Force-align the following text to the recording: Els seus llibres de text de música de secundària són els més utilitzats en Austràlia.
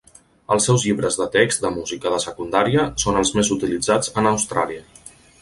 Els 0.53 0.63
seus 0.69 0.85
llibres 0.87 1.17
de 1.19 1.27
text 1.35 1.61
de 1.65 1.71
música 1.75 2.13
de 2.15 2.21
secundària 2.23 2.87
són 3.05 3.21
els 3.21 3.35
més 3.37 3.53
utilitzats 3.59 4.13
en 4.23 4.33
Austràlia. 4.33 4.85